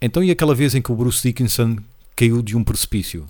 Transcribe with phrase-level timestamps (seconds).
[0.00, 1.76] Então e aquela vez em que o Bruce Dickinson
[2.14, 3.26] caiu de um precipício?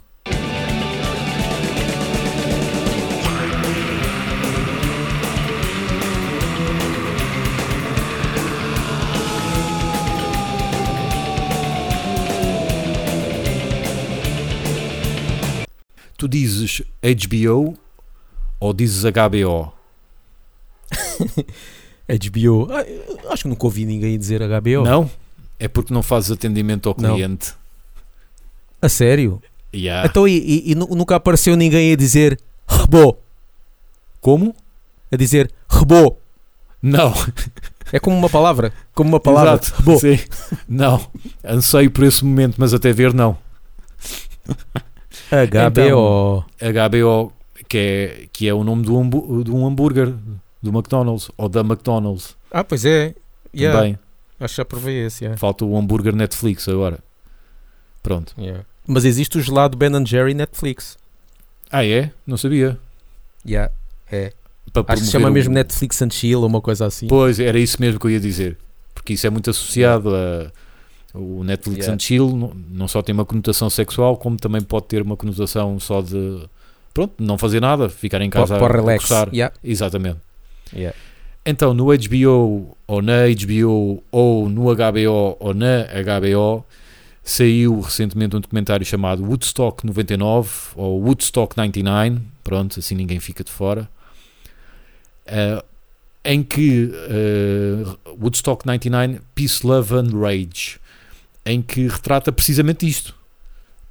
[16.19, 17.77] Tu dizes HBO
[18.59, 19.73] ou dizes HBO?
[22.09, 22.69] HBO.
[23.29, 24.85] Ah, acho que nunca ouvi ninguém dizer HBO.
[24.85, 25.11] Não?
[25.59, 27.15] É porque não fazes atendimento ao Não.
[27.15, 27.55] cliente.
[28.83, 29.43] A sério?
[29.75, 30.07] Yeah.
[30.09, 32.39] Então e, e- e nu- nunca apareceu ninguém a dizer
[32.69, 33.17] rebô?
[34.21, 34.55] Como?
[35.13, 36.17] A dizer rebô.
[36.83, 37.13] Não.
[37.93, 38.73] É como uma palavra.
[38.95, 39.53] Como uma palavra.
[39.63, 39.75] Exato.
[39.79, 39.99] Rebô.
[39.99, 40.19] Sim.
[40.69, 41.01] Não.
[41.45, 43.39] Anseio por esse momento, mas até ver não.
[45.31, 46.45] HBO.
[46.61, 47.33] HBO,
[47.69, 50.13] que é, que é o nome do, hambu- de um hambúrguer
[50.63, 53.15] do McDonald's ou da McDonald's Ah, pois é.
[53.55, 53.79] Yeah.
[53.79, 53.99] também.
[54.39, 55.25] Acho que já provei esse.
[55.25, 55.39] yeah.
[55.39, 56.99] Falta o hambúrguer Netflix agora.
[58.03, 58.35] Pronto.
[58.39, 58.65] Yeah.
[58.87, 60.97] Mas existe o gelado Ben Jerry Netflix.
[61.71, 62.11] Ah, é?
[62.27, 62.79] Não sabia.
[63.47, 63.73] Yeah.
[64.11, 64.33] É.
[64.73, 67.07] Para Acho que se chama o- mesmo Netflix and Chill ou uma coisa assim.
[67.09, 68.57] Pois, era isso mesmo que eu ia dizer.
[68.95, 70.53] Porque isso é muito associado a.
[71.15, 71.95] O Netflix Yeah.
[71.95, 76.03] and Chill não- só tem uma conotação sexual, como também pode ter uma conotação só
[76.03, 76.47] de.
[76.93, 79.01] Pronto, não fazer nada, ficar em casa para, relax.
[79.05, 79.29] gostar.
[79.33, 79.55] Yeah.
[79.65, 80.19] Exatamente.
[80.75, 80.97] Yeah.
[81.49, 86.67] Então, no HBO, ou na HBO, ou no HBO, ou na HBO,
[87.23, 93.53] saiu recentemente um documentário chamado Woodstock 99, ou Woodstock 99, pronto, assim ninguém fica de
[93.53, 93.89] fora,
[95.25, 95.65] eh,
[96.25, 100.81] em que eh, Woodstock 99, Peace, Love and Rage,
[101.45, 103.15] em que retrata precisamente isto,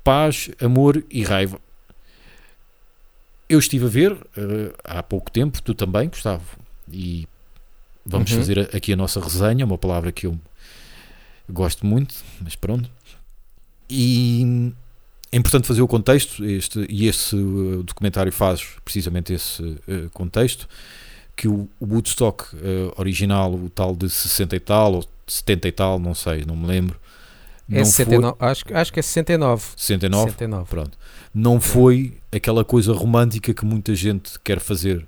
[0.04, 1.58] paz, amor e raiva.
[3.48, 6.44] Eu estive a ver eh, há pouco tempo, tu também, Gustavo,
[6.92, 7.26] e
[8.06, 8.38] vamos Uhum.
[8.38, 10.38] fazer aqui a nossa resenha, uma palavra que eu
[11.50, 12.90] gosto muito, mas pronto.
[13.90, 14.72] E
[15.32, 20.68] é importante fazer o contexto, este, e esse uh, documentário faz precisamente esse uh, contexto,
[21.36, 22.60] que o, o Woodstock uh,
[22.98, 26.66] original, o tal de 60 e tal, ou 70 e tal, não sei, não me
[26.66, 27.00] lembro.
[27.70, 28.38] É não 69.
[28.40, 29.62] Acho, que- acho que é 69.
[29.62, 30.70] foi 69, 69.
[30.70, 30.98] pronto.
[31.34, 35.00] Não foi aquela coisa romântica que muita gente quer fazer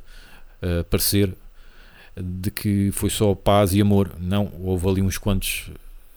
[0.61, 1.33] uh, parecer
[2.21, 4.11] de que foi só paz e amor.
[4.19, 5.71] Não, houve ali uns quantos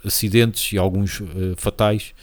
[0.04, 2.14] acidentes e alguns uh, fatais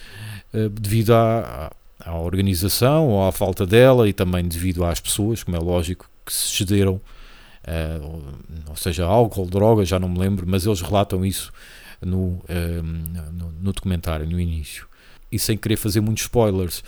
[0.52, 5.56] uh, devido à, à organização ou à falta dela e também devido às pessoas, como
[5.56, 8.22] é lógico, que se cederam, uh, ou,
[8.70, 11.52] ou seja, álcool, droga, já não me lembro, mas eles relatam isso
[12.00, 12.42] no,
[13.32, 14.86] no, no documentário, no início.
[15.32, 16.84] E sem querer fazer muitos spoilers,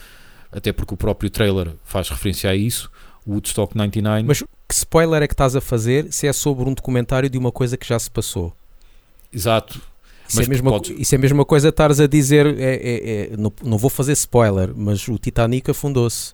[0.52, 2.90] até porque o próprio trailer faz referência a isso,
[3.26, 4.22] Woodstock 99.
[4.22, 7.50] Mas que spoiler é que estás a fazer se é sobre um documentário de uma
[7.52, 8.52] coisa que já se passou?
[9.32, 9.80] Exato.
[10.28, 12.74] Isso, Mas é, a mesma, podes- isso é a mesma coisa estares a dizer, é,
[12.74, 16.32] é- é- não, não vou fazer spoiler, mas o Titanic afundou-se.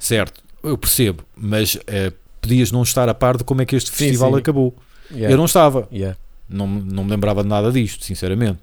[0.00, 3.90] Certo, eu percebo, mas eh, podias não estar a par de como é que este
[3.90, 4.38] Sim, festival sim.
[4.38, 4.74] acabou.
[5.10, 5.30] Yeah.
[5.32, 6.16] Eu não estava, Yeah.
[6.48, 8.58] não, me- não me lembrava de nada disto, sinceramente.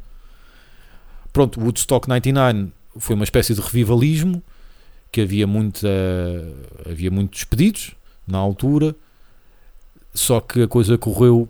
[1.32, 4.42] Pronto, o Woodstock 99 foi uma espécie de revivalismo,
[5.12, 5.88] que havia, muita,
[6.90, 7.92] havia muitos pedidos
[8.28, 8.96] na altura,
[10.14, 11.48] só que a coisa correu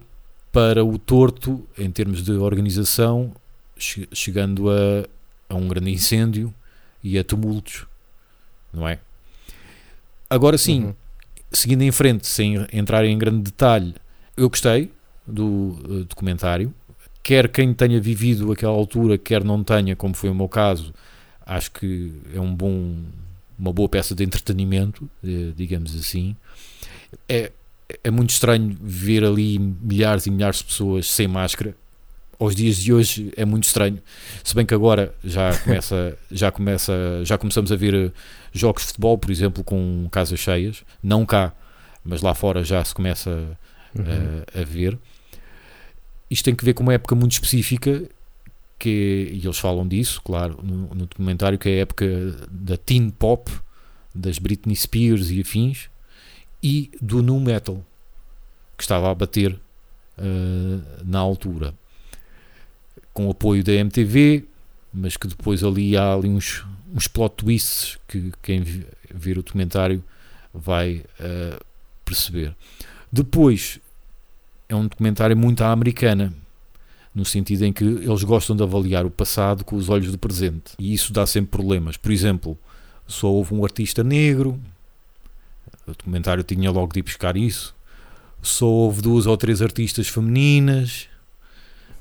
[0.52, 3.32] para o torto em termos de organização,
[3.78, 5.06] che- chegando a,
[5.50, 6.54] a um grande incêndio
[7.04, 7.86] e a tumultos,
[8.74, 9.00] não é?
[10.30, 10.94] Agora sim, Uhum.
[11.52, 13.96] seguindo em frente, sem entrar em grande detalhe,
[14.36, 14.92] eu gostei
[15.26, 16.74] do eh, documentário.
[17.24, 20.94] Quer quem tenha vivido aquela altura, quer não tenha, como foi o meu caso,
[21.46, 22.96] acho que é um bom,
[23.58, 26.36] uma boa peça de entretenimento, eh, digamos assim.
[27.30, 27.52] É,
[28.04, 31.76] é muito estranho ver ali milhares e milhares de pessoas sem máscara.
[32.38, 34.02] Aos dias de hoje é muito estranho.
[34.44, 36.94] Se bem que agora já começa, já começa,
[37.24, 38.12] já começamos a ver eh,
[38.52, 41.54] jogos de futebol, por exemplo, com casas cheias, não cá,
[42.04, 43.58] mas lá fora já se começa
[43.98, 44.04] Uhum.
[44.54, 45.00] a, a ver.
[46.30, 48.04] Isto tem que ver com uma época muito específica,
[48.78, 52.06] que, e eles falam disso, claro, no, no documentário, que é a época
[52.50, 53.52] da teen pop,
[54.14, 55.90] das Britney Spears e afins,
[56.62, 57.84] e do nu metal,
[58.78, 59.58] que estava a bater
[60.18, 61.74] eh, na altura.
[63.14, 64.46] Com apoio da MTV,
[64.94, 69.44] mas que depois ali há ali uns, uns plot twists que quem vi- ver o
[69.44, 70.04] documentário
[70.54, 71.60] vai eh,
[72.04, 72.56] perceber.
[73.12, 73.80] Depois,
[74.68, 76.34] é um documentário muito à americana,
[77.16, 80.74] no sentido em que eles gostam de avaliar o passado com os olhos do presente.
[80.78, 81.96] E isso dá sempre problemas.
[81.96, 82.58] Por exemplo,
[83.08, 84.60] só houve um artista negro,
[85.88, 87.74] o documentário tinha logo de ir buscar isso.
[88.42, 91.08] Só houve duas ou três artistas femininas.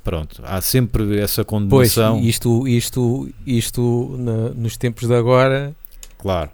[0.02, 2.20] Pronto, há sempre essa Pois, condenação.
[2.20, 5.74] isto, isto, isto na- nos tempos de agora
[6.18, 6.50] Claro,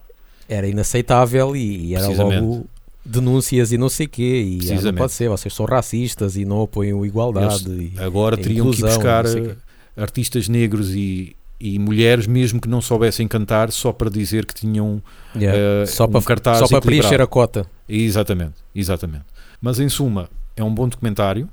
[0.48, 2.66] era inaceitável e, e era logo
[3.04, 4.58] denúncias e não sei quê.
[4.62, 7.70] E ah, não pode ser, vocês são racistas e não apoiam a igualdade.
[7.70, 9.56] e- agora teriam que inclusão, buscar não sei eh,
[10.02, 15.02] artistas negros e, e mulheres, mesmo que não soubessem cantar, só para dizer que tinham
[15.34, 15.58] Yeah.
[15.82, 17.66] eh, só um para, cartaz só para preencher a cota.
[17.88, 19.24] Exatamente, exatamente.
[19.60, 21.48] Mas em suma, é um bom documentário,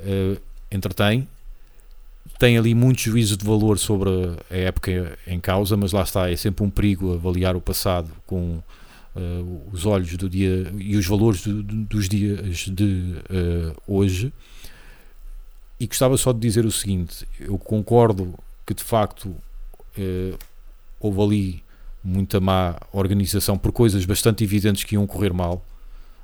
[0.00, 0.36] eh,
[0.70, 1.26] entretém,
[2.38, 4.10] tem ali muito juízo de valor sobre
[4.50, 8.58] a época em causa, mas lá está, é sempre um perigo avaliar o passado com
[9.16, 9.42] eh,
[9.72, 14.32] os olhos do dia e os valores do- do- dos dias de eh, hoje.
[15.80, 18.34] E gostava só de dizer o seguinte: eu concordo
[18.66, 19.34] que de facto
[19.98, 20.34] eh,
[21.00, 21.62] houve ali
[22.02, 25.64] muita má organização por coisas bastante evidentes que iam correr mal.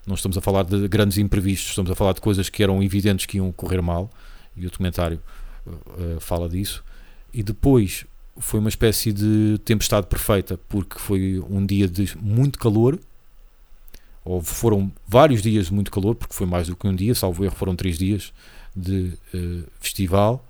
[0.07, 3.27] Não estamos a falar de grandes imprevistos, estamos a falar de coisas que eram evidentes
[3.27, 4.11] que iam correr mal,
[4.57, 5.21] e o documentário
[6.19, 6.83] fala disso.
[7.33, 8.05] E depois
[8.39, 12.99] foi uma espécie de tempestade perfeita, porque foi um dia de muito calor,
[14.25, 17.45] ou foram vários dias de muito calor, porque foi mais do que um dia, salvo
[17.45, 18.33] erro, foram três dias
[18.75, 20.45] de eh, festival,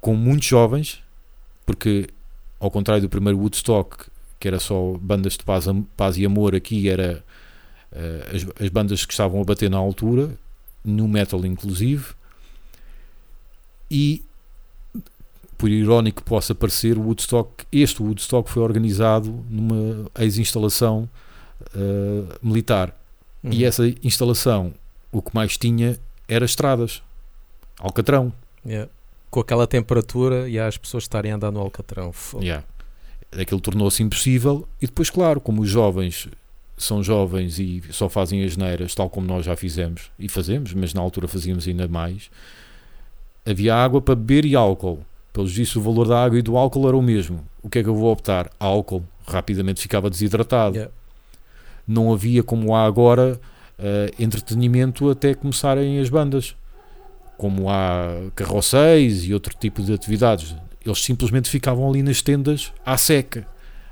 [0.00, 1.02] com muitos jovens,
[1.64, 2.08] porque
[2.58, 4.06] ao contrário do primeiro Woodstock,
[4.40, 5.66] que era só bandas de paz,
[5.96, 7.24] paz e amor, aqui era
[7.92, 10.36] eh, as, as bandas que estavam a bater na altura,
[10.84, 12.06] no metal inclusive,
[13.90, 14.24] e
[15.58, 21.08] por irónico que possa parecer, o Woodstock, este Woodstock foi organizado numa ex-instalação
[21.74, 22.94] eh, militar.
[23.44, 23.68] E Uhum.
[23.68, 24.72] essa instalação,
[25.12, 27.02] o que mais tinha era estradas,
[27.78, 28.32] Alcatrão.
[28.66, 28.90] Yeah.
[29.30, 32.12] Com aquela temperatura e as pessoas estarem a andar no Alcatrão.
[32.40, 32.64] Yeah.
[33.32, 34.66] Aquilo tornou-se impossível.
[34.80, 36.28] E depois, claro, como os jovens
[36.76, 40.94] são jovens e só fazem as neiras, tal como nós já fizemos e fazemos, mas
[40.94, 42.30] na altura fazíamos ainda mais,
[43.44, 45.04] havia água para beber e álcool.
[45.32, 47.44] Pelos vistos, o valor da água e do álcool era o mesmo.
[47.62, 48.50] O que é que eu vou optar?
[48.58, 49.04] Álcool.
[49.26, 50.74] Rapidamente ficava desidratado.
[50.74, 50.92] Yeah.
[51.86, 53.40] Não havia, como há agora,
[53.78, 56.56] eh, entretenimento até começarem as bandas.
[57.36, 60.56] Como há carroceiros e outro tipo de atividades.
[60.84, 63.46] Eles simplesmente ficavam ali nas tendas à seca,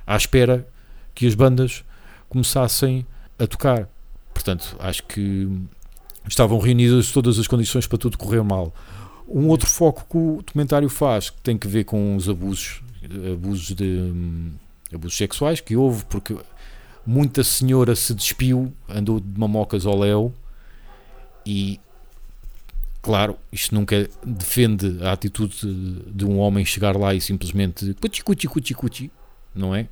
[0.06, 0.66] à espera
[1.14, 1.84] que as bandas
[2.28, 3.06] começassem
[3.38, 3.88] a tocar.
[4.32, 5.48] Portanto, acho que
[6.28, 8.74] estavam reunidas todas as condições para tudo correr mal.
[9.28, 12.82] Um outro foco que o documentário faz, que tem que ver com os abusos,
[13.32, 14.12] abusos de
[14.92, 16.36] abusos sexuais que houve, porque
[17.06, 20.34] muita senhora se despiu, andou de mamocas ao léu
[21.44, 21.80] e
[23.00, 28.24] claro, isto nunca defende a atitude de, de um homem chegar lá e simplesmente cuti
[28.24, 29.12] cuti cuti cuti,
[29.54, 29.86] não é?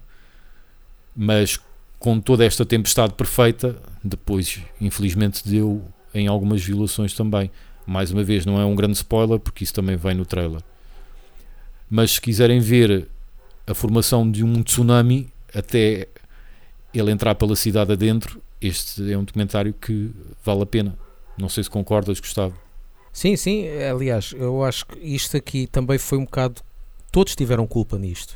[1.15, 1.61] Mas
[1.99, 5.83] com toda esta tempestade perfeita, depois infelizmente deu
[6.13, 7.51] em algumas violações também.
[7.87, 10.63] Mais uma vez, não é um grande spoiler porque isso também vem no trailer.
[11.91, 13.09] Mas se quiserem ver
[13.67, 16.09] a formação de um tsunami até
[16.93, 20.11] ele entrar pela cidade adentro, este é um documentário que
[20.45, 20.99] vale a pena.
[21.37, 22.57] Não sei se concordas, Gustavo.
[23.13, 23.69] Sim, sim.
[23.69, 26.63] Aliás, eu acho que isto aqui também foi um bocado.
[27.13, 28.35] Todos tiveram culpa nisto.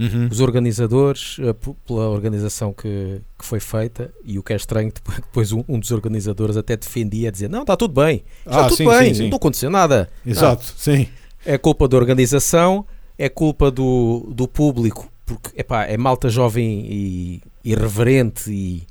[0.00, 0.28] Uhum.
[0.30, 1.54] Os organizadores, eh,
[1.86, 5.90] pela organização que, que foi feita, e o que é estranho, depois- um, um dos
[5.90, 9.24] organizadores até defendia, a dizer: Não, está tudo bem, está Ah, tudo sim, bem, sim,
[9.24, 9.28] sim.
[9.28, 10.08] não aconteceu nada.
[10.24, 11.06] Exato, sim.
[11.44, 12.86] É culpa da organização,
[13.18, 18.82] é culpa do, do público, porque epá, é malta jovem e irreverente e,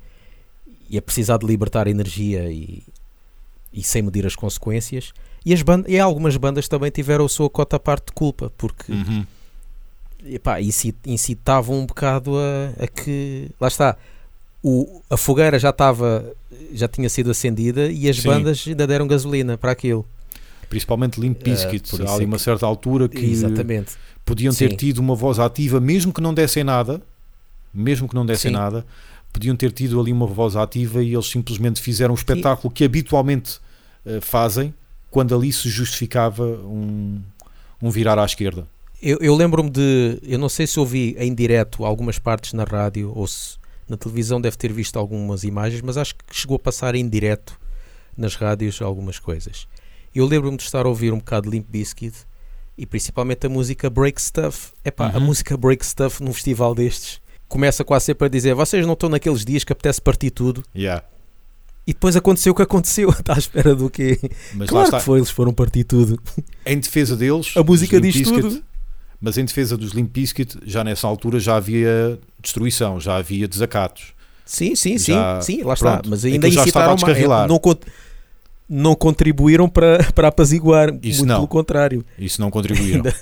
[0.88, 2.82] e é precisar de libertar energia e,
[3.72, 5.12] e sem medir as consequências.
[5.44, 8.92] E, as bandas, e algumas bandas também tiveram a sua cota parte de culpa, porque
[8.92, 9.24] Uhum.
[10.26, 13.48] Epá, inci- incitavam um bocado a, a que.
[13.60, 13.96] Lá está.
[14.62, 16.24] O, a fogueira já estava.
[16.72, 18.28] Já tinha sido acendida e as Sim.
[18.28, 20.04] bandas ainda deram gasolina para aquilo.
[20.68, 22.02] Principalmente Limp Eh, Bizkit.
[22.06, 23.92] Há ali é uma que- certa altura que Exatamente.
[24.24, 24.76] podiam ter Sim.
[24.76, 27.00] tido uma voz ativa, mesmo que não dessem nada,
[27.72, 28.56] mesmo que não dessem Sim.
[28.56, 28.84] nada,
[29.32, 33.58] podiam ter tido ali uma voz ativa e eles simplesmente fizeram um espetáculo que habitualmente
[34.04, 34.72] eh, fazem
[35.10, 37.20] quando ali se justificava um,
[37.82, 38.66] um virar à esquerda.
[39.02, 40.18] Eu, eu lembro-me de.
[40.22, 44.40] Eu não sei se ouvi em direto algumas partes na rádio ou se na televisão
[44.40, 47.58] deve ter visto algumas imagens, mas acho que chegou a passar em direto
[48.16, 49.66] nas rádios algumas coisas.
[50.14, 52.14] Eu lembro-me de estar a ouvir um bocado de Limp Bizkit
[52.76, 54.72] e principalmente a música Break Stuff.
[54.84, 55.24] Epá, a Uhum.
[55.26, 59.44] música Break Stuff num festival destes começa quase sempre a dizer: vocês não estão naqueles
[59.44, 60.62] dias que apetece partir tudo.
[60.76, 61.04] Yeah.
[61.86, 63.08] E depois aconteceu o que aconteceu.
[63.18, 64.18] Está à espera do quê?
[64.54, 66.20] Mas claro lá que foi, eles foram partir tudo.
[66.64, 68.62] Em defesa deles, A música diz tudo.
[69.20, 74.14] Mas em defesa dos Limp Bizkit, já nessa altura já havia destruição, já havia desacatos.
[74.46, 75.92] Sim, sim, sim, Já- sim, lá está.
[75.92, 77.46] pronto, Mas ainda a incitaram descarrilar.
[77.46, 77.60] Não,
[78.68, 80.88] não contribuíram para, para apaziguar.
[81.02, 81.36] Isso muito não.
[81.36, 82.04] pelo contrário.
[82.18, 83.04] Isso não contribuíram.
[83.04, 83.14] Ainda,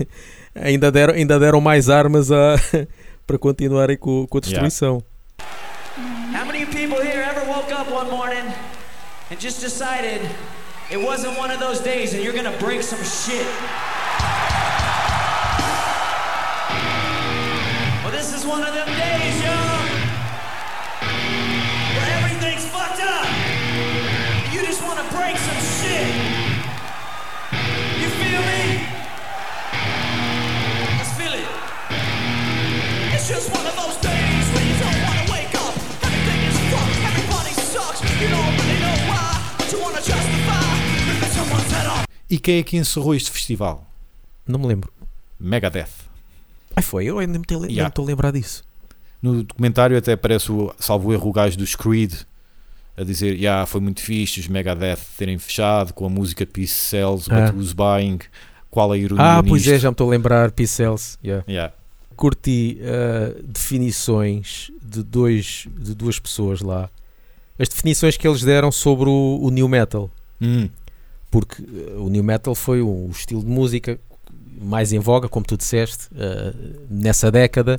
[0.55, 2.55] ainda, deram, ainda deram mais armas a,
[3.27, 5.03] para continuarem com, com a destruição.
[6.33, 8.47] How many people here ever woke up one morning
[9.31, 10.21] and just decided
[10.91, 13.45] it wasn't one of those days and you're gonna break some shit?
[42.31, 43.87] E quem é que encerrou este festival?
[44.47, 44.93] Não me lembro.
[45.41, 45.89] Megadeth.
[46.77, 47.93] Ai, foi, eu ainda me estou Yeah.
[47.97, 48.63] a lembrar disso.
[49.23, 52.13] No documentário até aparece o salvo erro o gajo dos Creed
[52.97, 57.29] a dizer yeah, foi muito fixe os Megadeth terem fechado com a música Peace Cells,
[57.31, 57.47] Ah.
[57.47, 58.19] But Who's Buying,
[58.71, 59.75] qual a ironia Ah, pois nisto?
[59.75, 60.51] é, já me estou a lembrar.
[60.53, 61.19] Pixels.
[61.25, 61.45] Yeah.
[61.49, 61.73] Yeah.
[62.17, 66.91] Curti uh, definições de, dois, de duas pessoas lá.
[67.59, 70.11] As definições que eles deram sobre o, o New Metal.
[70.41, 70.69] Hum,
[71.31, 73.99] porque uh, o new metal foi o estilo de música
[74.61, 77.79] mais em voga, como tu disseste, uh, nessa década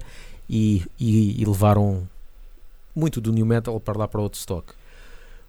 [0.49, 2.07] e, e- e levaram
[2.95, 4.73] muito do new metal para lá para outro stock.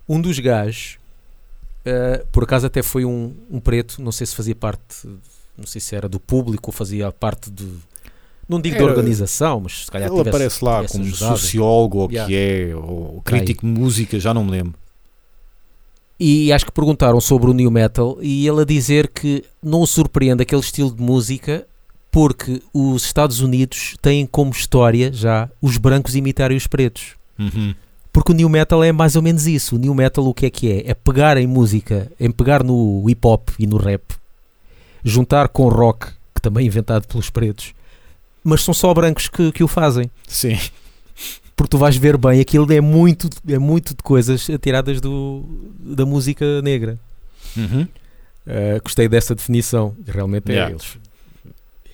[0.09, 0.99] Um dos gajos,
[1.85, 5.07] uh, por acaso até foi um, um preto, não sei se fazia parte,
[5.59, 7.67] não sei se era do público ou fazia parte de,
[8.51, 11.39] não digo Era- organização, mas se calhar Ele tivesse- aparece lá como ajudado.
[11.39, 12.29] sociólogo ou Yeah.
[12.29, 14.75] que é, ou crítico de música, já não me lembro.
[16.19, 19.87] E acho que perguntaram sobre o new metal e ele a dizer que não o
[19.87, 21.67] surpreende aquele estilo de música
[22.11, 27.15] porque os Estados Unidos têm como história já os brancos imitarem os pretos.
[27.39, 27.75] Uhum.
[28.13, 29.77] Porque o new metal é mais ou menos isso.
[29.77, 30.91] O new metal o que é que é?
[30.91, 34.03] É pegar em música, em pegar no hip hop e no rap,
[35.05, 37.73] juntar com rock, que também é inventado pelos pretos,
[38.45, 40.11] mas são só brancos que, que o fazem.
[40.27, 40.59] Sim.
[41.57, 45.45] Porque tu vais ver bem, aquilo é muito, é muito de coisas tiradas do,
[45.79, 46.99] da música negra.
[47.57, 47.83] Uhum.
[47.83, 49.95] Uh, gostei dessa definição.
[50.07, 50.71] Realmente é Yeah.
[50.73, 50.99] eles.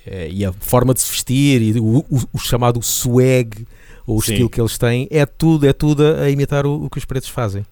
[0.07, 3.67] É, e a forma de se vestir e o, o- o chamado swag
[4.07, 4.33] ou o Sim.
[4.35, 7.29] estilo que eles têm é tudo, é tudo a imitar o, o que os pretos
[7.29, 7.67] fazem.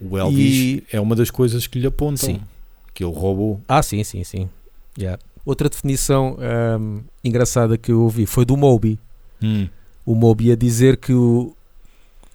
[0.00, 2.16] O, Elvis E- é uma das coisas que lhe apontam.
[2.28, 2.40] Sim.
[2.94, 3.60] Que ele roubou.
[3.66, 4.48] Ah, sim, sim, sim.
[4.96, 5.20] Yeah.
[5.44, 6.38] Outra definição
[6.80, 8.98] um, engraçada que eu ouvi foi do Moby.
[9.42, 9.68] Hum.
[10.06, 11.54] O Moby a dizer que o,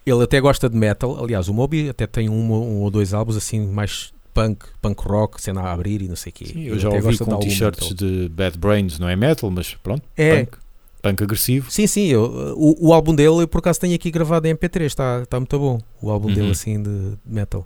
[0.05, 1.23] ele até gosta de metal.
[1.23, 5.41] Aliás, o Moby até tem um, um ou dois álbuns assim mais punk, punk rock,
[5.41, 6.45] cena a abrir e não sei o quê.
[6.45, 9.73] Sim, Ele eu já até ouvi com t-shirts de Bad Brains, não é metal, mas
[9.81, 10.57] pronto, É, punk,
[11.01, 11.71] punk agressivo.
[11.71, 14.85] Sim, sim, eu- o, o álbum dele eu por acaso tenho aqui gravado em MP3,
[14.85, 15.79] está tá muito bom.
[16.01, 16.33] O álbum Uhum.
[16.35, 17.65] dele assim de, de metal,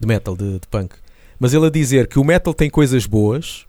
[0.00, 0.94] de metal, de, de punk.
[1.38, 3.64] Mas ele a dizer que o metal tem coisas boas,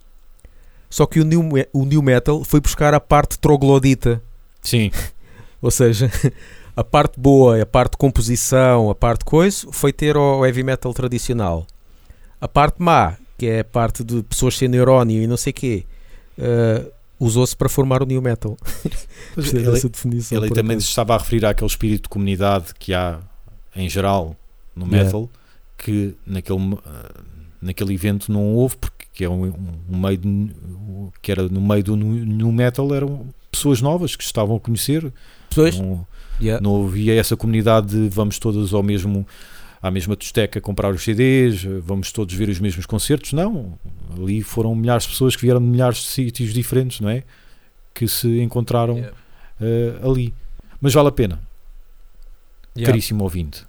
[0.93, 4.21] só que o new, o new metal foi buscar a parte troglodita,
[4.61, 4.91] Sim,
[5.59, 6.11] ou seja,
[6.77, 10.93] a parte boa, a parte de composição, a parte coisa, foi ter o heavy metal
[10.93, 11.65] tradicional.
[12.39, 15.53] A parte má, que é a parte de pessoas sem neurónio e não sei o
[15.55, 15.83] quê,
[16.37, 16.85] eh,
[17.19, 18.55] usou-se para formar o new metal.
[19.35, 20.37] Ele, definição.
[20.37, 23.19] ele também se estava a referir àquele espírito de comunidade que há
[23.75, 24.35] em geral
[24.75, 25.05] no Yeah.
[25.05, 25.29] metal,
[25.75, 27.23] que naquele, ah,
[27.63, 30.51] naquele evento não houve, porque que é um, um- meio de-
[31.21, 35.11] que era no meio do nu metal eram pessoas novas que se estavam a conhecer.
[35.53, 36.05] Pois, Não,
[36.41, 36.61] yeah.
[36.61, 39.25] não havia essa comunidade de vamos todos ao mesmo
[39.81, 43.33] à mesma tosteca comprar os CDs, vamos todos ver os mesmos concertos.
[43.33, 43.73] Não,
[44.17, 47.23] ali foram milhares de pessoas que vieram de milhares de sítios diferentes, não é?
[47.93, 49.17] Que se encontraram Yeah.
[49.61, 50.33] eh, ali.
[50.81, 51.37] Mas vale a pena,
[52.75, 52.91] Yeah.
[52.91, 53.63] caríssimo ouvinte.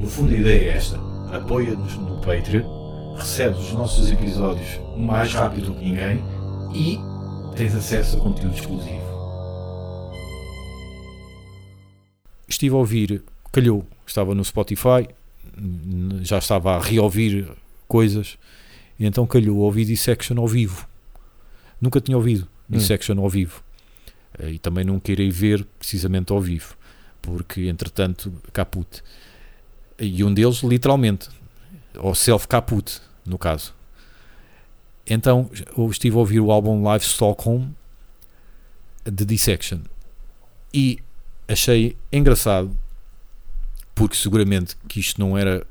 [0.00, 0.98] No fundo, a ideia é esta:
[1.32, 2.62] apoia-nos no Patreon,
[3.16, 6.22] recebes os nossos episódios mais rápido do que ninguém
[6.74, 6.98] e
[7.56, 9.04] tens acesso a conteúdo exclusivo.
[12.48, 15.08] Estive a ouvir, calhou, estava no Spotify,
[16.22, 17.48] já estava a reouvir
[17.88, 18.36] coisas,
[18.98, 20.86] e então calhou a ouvir Dissection ao vivo.
[21.80, 22.78] Nunca tinha ouvido Hum.
[22.78, 23.62] Dissection ao vivo.
[24.38, 26.74] Eh, E também não queria ver precisamente ao vivo,
[27.20, 29.02] porque entretanto, caput.
[29.98, 31.28] E um deles, literalmente,
[31.98, 33.74] ou self-caput, no caso.
[35.06, 37.68] Então eu estive a ouvir o álbum Live Stockholm
[39.04, 39.80] de Dissection
[40.72, 40.98] e
[41.46, 42.74] achei engraçado
[43.94, 45.64] porque seguramente que isto não era,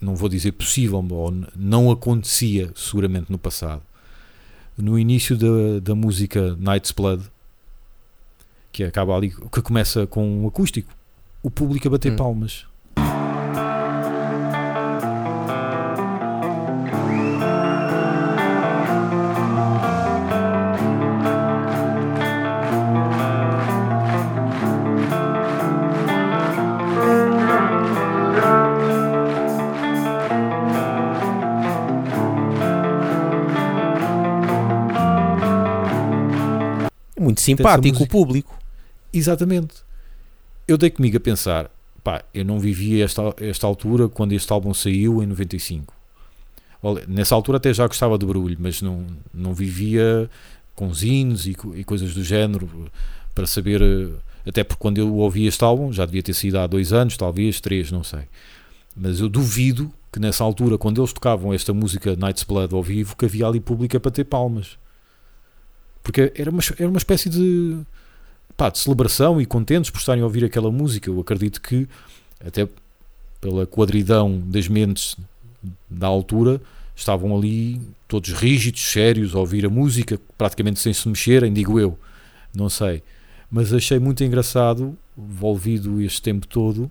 [0.00, 3.82] não vou dizer possível, ou não acontecia seguramente no passado.
[4.76, 7.24] No início da, da música Night's Blood,
[8.72, 10.90] que acaba ali, que começa com um acústico,
[11.42, 12.16] o público a bater Hum.
[12.16, 12.64] palmas.
[37.38, 38.58] Muito simpático o público.
[39.12, 39.76] Exatamente.
[40.66, 41.70] Eu dei comigo a pensar,
[42.04, 45.94] pá, eu não vivi esta, esta altura quando este álbum saiu em 95.
[46.82, 50.30] Olha, nessa altura até já gostava de barulho, mas não, não vivia
[50.74, 52.68] com zines e, e coisas do género
[53.34, 53.80] para saber,
[54.46, 57.60] até porque quando eu ouvi este álbum, já devia ter sido há dois anos, talvez,
[57.60, 58.22] três, não sei.
[58.94, 63.16] Mas eu duvido que nessa altura, quando eles tocavam esta música Night's Blood ao vivo,
[63.16, 64.78] que havia ali pública para ter palmas.
[66.08, 67.80] Porque era uma, era uma espécie de,
[68.56, 71.10] pá, de celebração e contentes por estarem a ouvir aquela música.
[71.10, 71.86] Eu acredito que,
[72.42, 72.66] até
[73.42, 75.18] pela quadridão das mentes
[75.86, 76.62] da altura,
[76.96, 81.98] estavam ali todos rígidos, sérios, a ouvir a música, praticamente sem se mexerem, digo eu.
[82.54, 83.02] Não sei.
[83.50, 86.90] Mas achei muito engraçado, envolvido este tempo todo,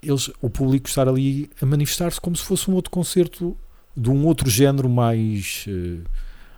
[0.00, 3.56] eles, o público estar ali a manifestar-se como se fosse um outro concerto
[3.96, 5.98] de um outro género mais, eh,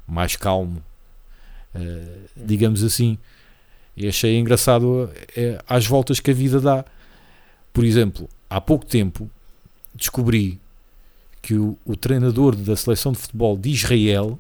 [0.06, 0.82] mais calmo,
[1.74, 3.18] eh, digamos assim.
[3.96, 6.84] E achei engraçado eh, às voltas que a vida dá.
[7.72, 9.30] Por exemplo, há pouco tempo
[9.94, 10.60] descobri
[11.42, 14.38] que o, o treinador da seleção de futebol de Israel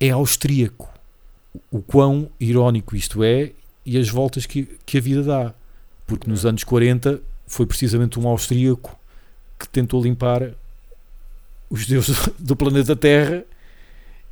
[0.00, 0.88] é austríaco.
[1.52, 3.52] O, o quão irónico isto é
[3.84, 5.54] e as voltas que, que a vida dá.
[6.06, 8.98] Porque nos anos 40 foi precisamente um austríaco
[9.58, 10.52] que tentou limpar
[11.68, 13.44] os deuses do planeta Terra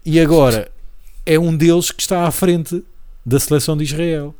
[0.04, 0.70] e agora
[1.26, 2.84] é um deles que está à frente
[3.24, 4.34] da seleção de Israel.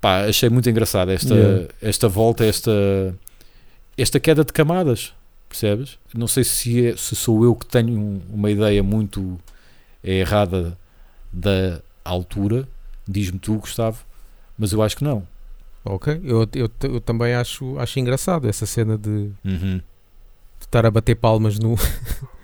[0.00, 1.68] Pá, achei muito engraçado esta, Yeah.
[1.82, 2.70] esta volta, esta,
[3.98, 5.12] esta queda de camadas,
[5.48, 5.98] percebes?
[6.14, 9.38] Não sei se, é- se sou eu que tenho um- uma ideia muito
[10.02, 10.76] errada
[11.32, 12.66] da altura,
[13.06, 14.04] diz-me tu, Gustavo,
[14.58, 15.26] mas eu acho que não.
[15.84, 19.76] Ok, eu, eu, eu também acho, acho engraçado essa cena de, Uhum.
[19.78, 19.82] de
[20.66, 21.74] estar a bater palmas no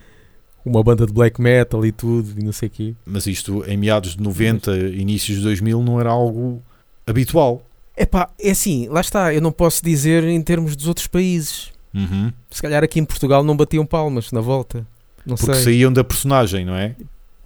[0.66, 2.94] uma banda de black metal e tudo e não sei o quê.
[3.06, 6.62] Mas isto em meados de 90, inícios de 2000 não era algo
[7.06, 7.62] habitual.
[7.96, 11.72] Epá, é assim, lá está, eu não posso dizer em termos dos outros países.
[11.94, 12.30] Uhum.
[12.50, 14.86] Se calhar aqui em Portugal não batiam palmas na volta.
[15.24, 15.64] Não Porque sei.
[15.64, 16.94] saíam da personagem, não é?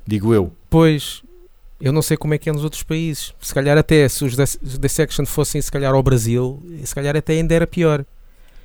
[0.06, 0.52] Digo eu.
[0.68, 1.22] Pois,
[1.80, 3.32] eu não sei como é que é nos outros países.
[3.40, 7.16] Se calhar até se os Dis- os Dissection fossem se calhar ao Brasil, se calhar
[7.16, 8.04] até ainda era pior.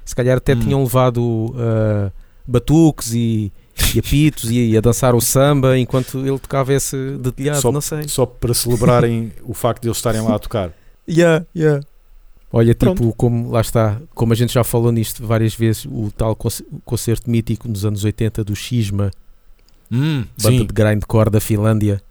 [0.03, 0.59] Se calhar até Hum.
[0.59, 2.11] tinham levado ah,
[2.47, 3.51] batuques e,
[3.93, 7.81] e apitos e, e a dançar o samba enquanto ele tocava esse dedilhado, Só- não
[7.81, 8.07] sei.
[8.07, 10.71] Só para celebrarem o facto de eles estarem lá a tocar.
[11.09, 11.83] Yeah, yeah.
[12.51, 13.01] Olha, Pronto.
[13.01, 16.65] tipo, como lá está, como a gente já falou nisto várias vezes, o tal conce-
[16.85, 19.11] concerto mítico nos anos 80 do Xisma,
[19.91, 22.01] Hum, banda sim, de grindcore da Finlândia,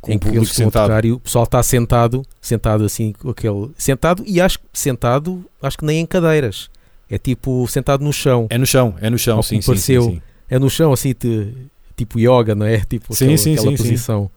[0.00, 0.86] com em que eles público estão a sentado.
[0.88, 3.70] tocar e o pessoal está sentado, sentado assim, com aquele.
[3.78, 6.68] Sentado e acho que sentado, acho que nem em cadeiras.
[7.08, 8.46] É tipo sentado no chão.
[8.50, 10.02] É no chão, é no chão, sim, sim, sim, pareceu.
[10.02, 10.22] sim.
[10.48, 11.52] É no chão, assim, te-
[11.96, 12.78] tipo yoga, não é?
[12.86, 14.30] Tipo Sim, aquela, sim, aquela sim, posição.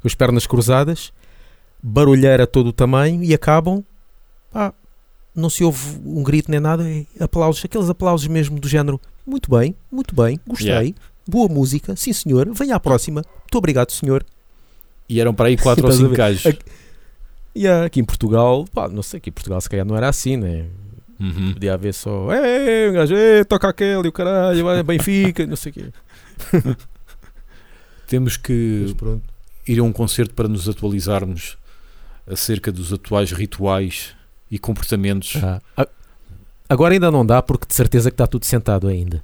[0.00, 1.12] Com as pernas cruzadas,
[1.82, 3.82] barulheira todo o tamanho e acabam.
[4.52, 4.72] Pá,
[5.34, 9.00] não se ouve um grito nem nada, é aplausos, aqueles aplausos mesmo do género.
[9.26, 10.68] Muito bem, muito bem, gostei.
[10.68, 10.94] Yeah.
[11.26, 13.22] Boa música, sim senhor, venha à próxima.
[13.40, 14.24] Muito obrigado, senhor.
[15.08, 16.16] E eram para aí 4 ou Estás a 5 ver?
[16.16, 16.46] gajos.
[16.46, 16.64] Aqui-
[17.54, 20.08] E ah, aqui em Portugal, pá, não sei, aqui em Portugal se calhar não era
[20.08, 20.66] assim, né?
[21.22, 21.52] Uhum.
[21.52, 25.70] Podia haver só, ei, um gajo, ei, toca aquele, o caralho, vai, Benfica, não sei
[25.70, 25.86] o quê.
[28.08, 28.94] Temos que
[29.66, 31.56] ir a um concerto para nos atualizarmos
[32.26, 34.14] acerca dos atuais rituais
[34.50, 35.36] e comportamentos.
[35.76, 35.86] Ah,
[36.68, 39.22] agora ainda não dá, porque de certeza que está tudo sentado ainda.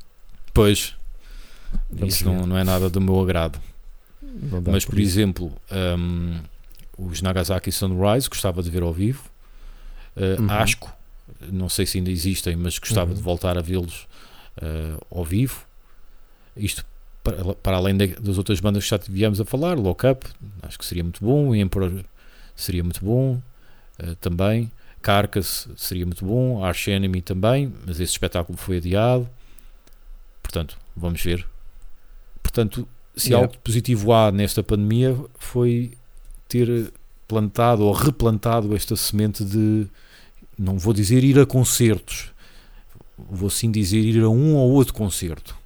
[0.54, 0.94] Pois,
[1.90, 3.58] Vamos isso não, não é nada do meu agrado.
[4.22, 5.18] Não dá Mas, por isso.
[5.18, 5.52] exemplo,
[5.98, 6.36] hum,
[6.96, 9.24] os Nagasaki Sunrise gostava de ver ao vivo.
[10.16, 10.50] Uh, Uhum.
[10.50, 10.92] Asco,
[11.52, 13.16] não sei se ainda existem, mas gostava Uhum.
[13.16, 14.06] de voltar a vê-los
[14.62, 15.64] uh, ao vivo.
[16.56, 16.84] Isto
[17.22, 20.26] para, para além da- das outras bandas que já tivemos a falar, Lock Up,
[20.62, 21.54] acho que seria muito bom.
[21.54, 22.04] Emperor
[22.56, 23.40] seria muito bom
[24.02, 24.70] uh, também.
[25.00, 26.64] Carcass seria muito bom.
[26.64, 29.28] Arch Enemy também, mas esse espetáculo foi adiado.
[30.42, 31.46] Portanto, vamos ver.
[32.42, 33.44] Portanto, se Yeah.
[33.44, 35.92] algo de positivo há nesta pandemia foi
[36.48, 36.92] ter
[37.26, 39.86] plantado ou replantado esta semente de,
[40.58, 42.32] não vou dizer ir a concertos,
[43.16, 45.56] vou sim dizer ir a um ou outro concerto.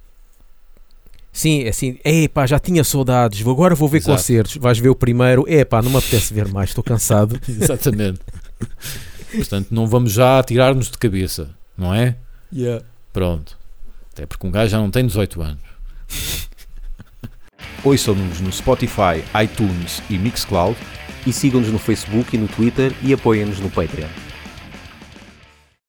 [1.31, 4.17] Sim, é assim, epá, já tinha saudades, agora vou ver Exato.
[4.17, 4.57] concertos.
[4.57, 7.39] Vais ver o primeiro, epá, não me apetece ver mais, estou cansado.
[7.49, 8.19] Exatamente.
[9.35, 12.15] Portanto, não vamos já atirar-nos de cabeça, não é?
[13.11, 13.57] Pronto.
[14.11, 15.63] Até porque um gajo já não tem 18 anos.
[17.83, 20.77] Ouçam-nos no Spotify, iTunes e Mixcloud
[21.25, 24.07] E sigam-nos no Facebook e no Twitter e apoiem-nos no Patreon.